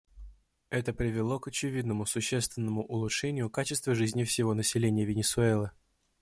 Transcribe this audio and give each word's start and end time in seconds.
Это 0.71 0.93
привело 0.95 1.39
к 1.39 1.47
очевидному 1.49 2.07
существенному 2.07 2.83
улучшению 2.83 3.51
качества 3.51 3.93
жизни 3.93 4.23
всего 4.23 4.55
населения 4.55 5.05
Венесуэлы. 5.05 5.69